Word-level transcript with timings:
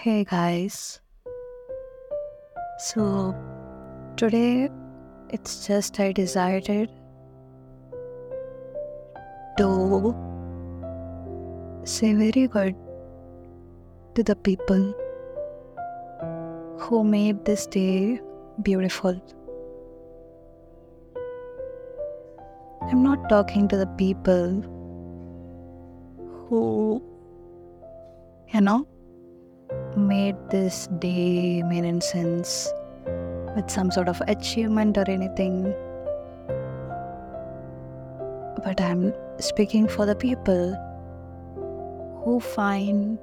Hey 0.00 0.24
guys. 0.24 0.98
So 2.84 3.34
today 4.16 4.70
it's 5.28 5.66
just 5.66 6.00
I 6.00 6.12
decided 6.12 6.88
to 9.58 10.14
say 11.84 12.14
very 12.14 12.46
good 12.46 12.76
to 14.14 14.22
the 14.22 14.36
people 14.36 14.86
who 16.78 17.04
made 17.04 17.44
this 17.44 17.66
day 17.66 18.22
beautiful. 18.62 19.20
I'm 22.88 23.02
not 23.02 23.28
talking 23.28 23.68
to 23.68 23.76
the 23.76 23.90
people 23.98 24.62
who, 26.48 27.02
you 28.54 28.62
know, 28.62 28.86
made 30.10 30.36
this 30.50 30.88
day 30.98 31.62
made 31.62 31.84
in 31.84 32.00
sense 32.00 32.68
with 33.54 33.70
some 33.70 33.90
sort 33.96 34.08
of 34.08 34.20
achievement 34.26 34.98
or 34.98 35.04
anything. 35.08 35.72
But 38.64 38.80
I'm 38.80 39.12
speaking 39.38 39.88
for 39.88 40.06
the 40.06 40.14
people 40.14 40.72
who 42.24 42.40
find 42.40 43.18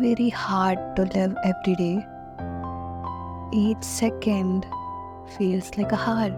very 0.00 0.28
hard 0.30 0.78
to 0.96 1.08
live 1.16 1.34
every 1.44 1.74
day. 1.80 2.06
Each 3.52 3.82
second 3.82 4.66
feels 5.36 5.72
like 5.76 5.92
a 5.92 5.96
hard. 5.96 6.32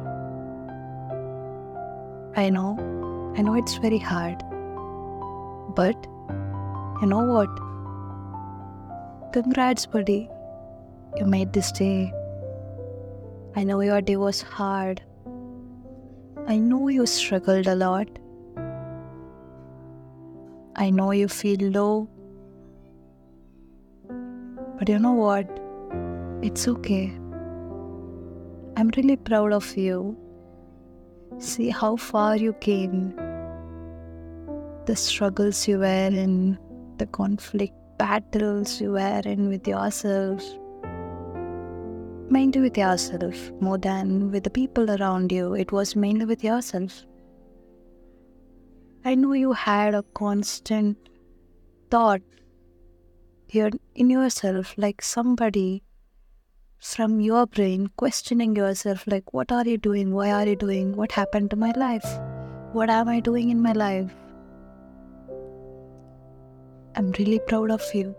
I 2.44 2.48
know, 2.48 2.70
I 3.36 3.42
know 3.42 3.54
it's 3.54 3.76
very 3.76 3.98
hard. 3.98 4.42
But 5.82 6.08
you 7.02 7.06
know 7.06 7.24
what? 7.34 7.71
Congrats, 9.32 9.86
buddy. 9.86 10.28
You 11.16 11.24
made 11.24 11.54
this 11.54 11.72
day. 11.72 12.12
I 13.56 13.64
know 13.64 13.80
your 13.80 14.02
day 14.02 14.16
was 14.16 14.42
hard. 14.42 15.00
I 16.46 16.58
know 16.58 16.88
you 16.88 17.06
struggled 17.06 17.66
a 17.66 17.74
lot. 17.74 18.08
I 20.76 20.90
know 20.90 21.12
you 21.12 21.28
feel 21.28 21.70
low. 21.70 22.10
But 24.78 24.90
you 24.90 24.98
know 24.98 25.12
what? 25.12 25.48
It's 26.42 26.68
okay. 26.68 27.06
I'm 28.76 28.90
really 28.96 29.16
proud 29.16 29.54
of 29.54 29.74
you. 29.78 30.14
See 31.38 31.70
how 31.70 31.96
far 31.96 32.36
you 32.36 32.52
came. 32.52 33.14
The 34.84 34.94
struggles 34.94 35.66
you 35.66 35.78
were 35.78 36.10
in, 36.26 36.58
the 36.98 37.06
conflict 37.06 37.81
battles 38.02 38.80
you 38.80 38.90
were 38.92 39.22
in 39.32 39.48
with 39.48 39.68
yourself. 39.68 40.42
Mainly 42.36 42.60
with 42.62 42.76
yourself, 42.76 43.40
more 43.60 43.78
than 43.78 44.32
with 44.32 44.44
the 44.44 44.50
people 44.50 44.90
around 44.90 45.30
you. 45.30 45.54
It 45.54 45.70
was 45.70 45.94
mainly 45.94 46.24
with 46.24 46.42
yourself. 46.42 47.04
I 49.04 49.14
know 49.14 49.32
you 49.34 49.52
had 49.52 49.94
a 49.94 50.02
constant 50.14 50.96
thought 51.90 52.22
here 53.46 53.70
in 53.94 54.10
yourself, 54.10 54.74
like 54.76 55.02
somebody 55.02 55.82
from 56.80 57.20
your 57.20 57.46
brain 57.46 57.88
questioning 57.96 58.56
yourself, 58.56 59.04
like, 59.06 59.32
what 59.32 59.52
are 59.52 59.64
you 59.64 59.78
doing? 59.78 60.12
Why 60.12 60.32
are 60.32 60.46
you 60.46 60.56
doing? 60.56 60.96
What 60.96 61.12
happened 61.12 61.50
to 61.50 61.56
my 61.56 61.72
life? 61.76 62.08
What 62.72 62.90
am 62.90 63.08
I 63.08 63.20
doing 63.20 63.50
in 63.50 63.62
my 63.62 63.72
life? 63.72 64.10
I'm 66.94 67.10
really 67.18 67.38
proud 67.38 67.70
of 67.70 67.82
you 67.94 68.14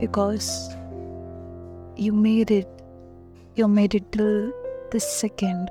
because 0.00 0.74
you 1.96 2.12
made 2.12 2.50
it. 2.50 2.68
You 3.56 3.68
made 3.68 3.94
it 3.94 4.10
till 4.10 4.52
this 4.90 5.06
second. 5.06 5.68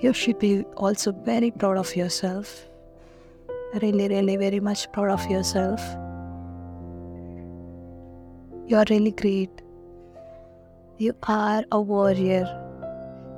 You 0.00 0.12
should 0.12 0.38
be 0.38 0.62
also 0.76 1.12
very 1.12 1.50
proud 1.50 1.78
of 1.78 1.96
yourself. 1.96 2.66
Really, 3.80 4.08
really, 4.08 4.36
very 4.36 4.60
much 4.60 4.92
proud 4.92 5.08
of 5.08 5.24
yourself. 5.30 5.80
You 8.66 8.76
are 8.76 8.84
really 8.90 9.12
great. 9.12 9.62
You 10.98 11.14
are 11.22 11.64
a 11.72 11.80
warrior. 11.80 12.44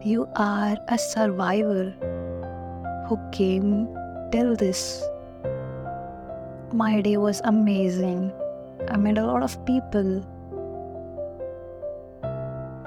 You 0.04 0.26
are 0.34 0.76
a 0.88 0.98
survivor 0.98 1.94
who 3.08 3.18
came 3.30 3.88
till 4.32 4.56
this. 4.56 5.00
My 6.74 7.02
day 7.02 7.18
was 7.18 7.42
amazing. 7.44 8.32
I 8.88 8.96
met 8.96 9.18
a 9.18 9.26
lot 9.26 9.42
of 9.42 9.62
people, 9.66 10.24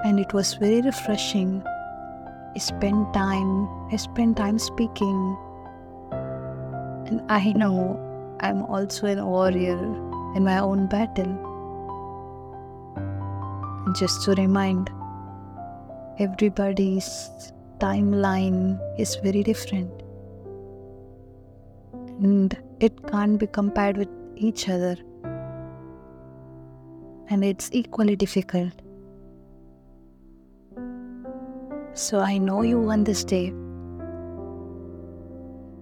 and 0.04 0.18
it 0.18 0.32
was 0.32 0.54
very 0.54 0.82
refreshing. 0.82 1.62
I 1.64 2.58
spent 2.58 3.14
time, 3.14 3.68
I 3.92 3.96
spent 3.96 4.38
time 4.38 4.58
speaking, 4.58 5.36
and 6.10 7.22
I 7.30 7.52
know 7.52 7.96
I'm 8.40 8.64
also 8.64 9.06
a 9.06 9.24
warrior 9.24 9.78
in 10.34 10.42
my 10.42 10.58
own 10.58 10.88
battle. 10.88 11.30
And 13.86 13.94
just 13.94 14.24
to 14.24 14.34
remind, 14.34 14.90
everybody's 16.18 17.30
timeline 17.78 18.80
is 18.98 19.14
very 19.22 19.44
different. 19.44 19.92
And 22.20 22.58
it 22.80 23.06
can't 23.08 23.38
be 23.38 23.46
compared 23.46 23.96
with 23.96 24.08
each 24.36 24.68
other. 24.68 24.96
And 27.28 27.44
it's 27.44 27.70
equally 27.72 28.16
difficult. 28.16 28.72
So 31.94 32.20
I 32.20 32.38
know 32.38 32.62
you 32.62 32.78
won 32.78 33.04
this 33.04 33.24
day. 33.24 33.54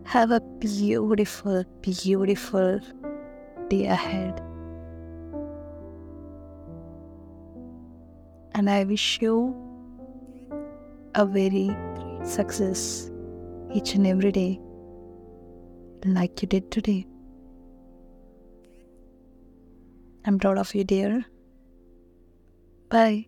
Have 0.04 0.30
a 0.30 0.40
beautiful, 0.60 1.64
beautiful 1.80 2.80
day 3.68 3.86
ahead. 3.86 4.40
And 8.54 8.70
I 8.70 8.84
wish 8.84 9.20
you 9.20 9.54
a 11.16 11.26
very 11.26 11.74
great 11.94 12.26
success 12.26 13.10
each 13.72 13.94
and 13.96 14.06
every 14.06 14.30
day, 14.30 14.60
like 16.04 16.42
you 16.42 16.48
did 16.48 16.70
today. 16.70 17.06
I'm 20.26 20.38
proud 20.38 20.58
of 20.58 20.74
you, 20.74 20.84
dear. 20.84 21.24
Bye. 22.88 23.26